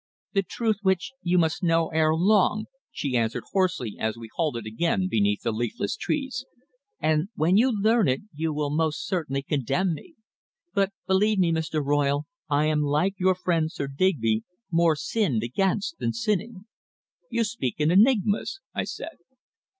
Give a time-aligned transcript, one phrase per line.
[0.33, 5.07] "The truth which you must know ere long," she answered hoarsely as we halted again
[5.07, 6.43] beneath the leafless trees.
[6.99, 10.15] "And when you learn it you will most certainly condemn me.
[10.73, 11.85] But believe me, Mr.
[11.85, 16.65] Royle, I am like your friend, Sir Digby, more sinned against than sinning."
[17.29, 19.17] "You speak in enigmas," I said.